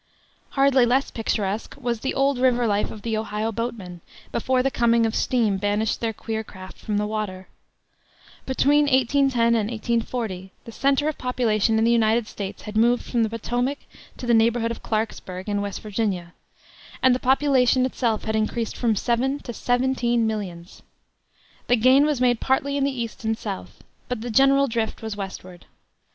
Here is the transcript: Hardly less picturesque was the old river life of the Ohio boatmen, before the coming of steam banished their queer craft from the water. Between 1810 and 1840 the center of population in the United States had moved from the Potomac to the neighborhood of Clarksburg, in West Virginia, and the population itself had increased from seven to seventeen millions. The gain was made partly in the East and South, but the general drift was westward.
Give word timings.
Hardly 0.57 0.83
less 0.87 1.11
picturesque 1.11 1.75
was 1.79 1.99
the 1.99 2.15
old 2.15 2.39
river 2.39 2.65
life 2.65 2.89
of 2.89 3.03
the 3.03 3.15
Ohio 3.15 3.51
boatmen, 3.51 4.01
before 4.31 4.63
the 4.63 4.71
coming 4.71 5.05
of 5.05 5.13
steam 5.13 5.57
banished 5.57 6.01
their 6.01 6.11
queer 6.11 6.43
craft 6.43 6.79
from 6.79 6.97
the 6.97 7.05
water. 7.05 7.47
Between 8.47 8.85
1810 8.85 9.39
and 9.53 9.69
1840 9.69 10.51
the 10.65 10.71
center 10.71 11.07
of 11.07 11.19
population 11.19 11.77
in 11.77 11.83
the 11.83 11.91
United 11.91 12.25
States 12.25 12.63
had 12.63 12.75
moved 12.75 13.03
from 13.03 13.21
the 13.21 13.29
Potomac 13.29 13.77
to 14.17 14.25
the 14.25 14.33
neighborhood 14.33 14.71
of 14.71 14.81
Clarksburg, 14.81 15.47
in 15.47 15.61
West 15.61 15.81
Virginia, 15.81 16.33
and 17.03 17.13
the 17.13 17.19
population 17.19 17.85
itself 17.85 18.23
had 18.23 18.35
increased 18.35 18.75
from 18.75 18.95
seven 18.95 19.37
to 19.41 19.53
seventeen 19.53 20.25
millions. 20.25 20.81
The 21.67 21.75
gain 21.75 22.07
was 22.07 22.19
made 22.19 22.39
partly 22.39 22.75
in 22.75 22.85
the 22.85 23.01
East 23.01 23.23
and 23.23 23.37
South, 23.37 23.83
but 24.09 24.21
the 24.21 24.31
general 24.31 24.65
drift 24.67 25.03
was 25.03 25.15
westward. 25.15 25.67